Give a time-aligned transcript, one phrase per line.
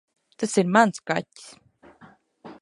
[0.43, 1.45] Tas ir mans kaķis.